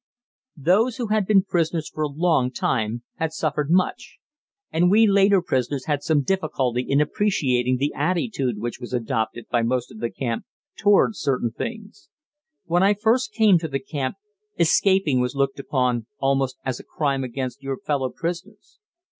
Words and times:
Those 0.57 0.97
who 0.97 1.09
had 1.09 1.27
been 1.27 1.43
prisoners 1.43 1.87
for 1.87 2.01
a 2.05 2.09
long 2.09 2.49
time 2.49 3.03
had 3.17 3.31
suffered 3.31 3.69
much; 3.69 4.17
and 4.71 4.89
we 4.89 5.05
later 5.05 5.43
prisoners 5.43 5.85
had 5.85 6.01
some 6.01 6.23
difficulty 6.23 6.81
in 6.81 6.99
appreciating 6.99 7.77
the 7.77 7.93
attitude 7.93 8.57
which 8.57 8.79
was 8.79 8.93
adopted 8.93 9.45
by 9.51 9.61
most 9.61 9.91
of 9.91 9.99
the 9.99 10.09
camp 10.09 10.45
towards 10.75 11.19
certain 11.21 11.51
things. 11.51 12.09
When 12.65 12.81
I 12.81 12.95
first 12.95 13.31
came 13.31 13.59
to 13.59 13.67
the 13.67 13.79
camp, 13.79 14.15
escaping 14.57 15.19
was 15.19 15.35
looked 15.35 15.59
upon 15.59 16.07
almost 16.17 16.57
as 16.65 16.79
a 16.79 16.83
crime 16.83 17.23
against 17.23 17.61
your 17.61 17.77
fellow 17.77 18.09
prisoners. 18.09 18.79